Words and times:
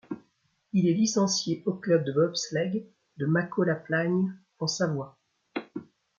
Il 0.73 0.87
est 0.87 0.95
licencié 0.95 1.61
au 1.67 1.73
club 1.75 2.03
de 2.05 2.11
bobsleigh 2.11 2.89
de 3.17 3.25
Macôt 3.27 3.63
La 3.63 3.75
Plagne 3.75 4.33
en 4.57 4.65
Savoie. 4.65 5.15